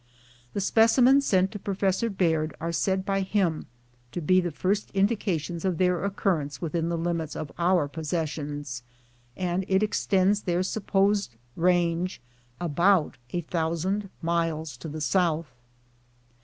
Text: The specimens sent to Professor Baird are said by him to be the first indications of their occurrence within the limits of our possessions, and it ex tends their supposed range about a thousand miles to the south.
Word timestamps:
The 0.53 0.61
specimens 0.61 1.27
sent 1.27 1.51
to 1.51 1.59
Professor 1.59 2.09
Baird 2.09 2.55
are 2.59 2.71
said 2.71 3.05
by 3.05 3.21
him 3.21 3.67
to 4.11 4.19
be 4.19 4.41
the 4.41 4.49
first 4.49 4.89
indications 4.95 5.63
of 5.63 5.77
their 5.77 6.03
occurrence 6.03 6.59
within 6.59 6.89
the 6.89 6.97
limits 6.97 7.35
of 7.35 7.51
our 7.59 7.87
possessions, 7.87 8.81
and 9.37 9.63
it 9.67 9.83
ex 9.83 10.03
tends 10.07 10.41
their 10.41 10.63
supposed 10.63 11.35
range 11.55 12.19
about 12.59 13.19
a 13.29 13.41
thousand 13.41 14.09
miles 14.23 14.75
to 14.77 14.87
the 14.89 15.01
south. 15.01 15.53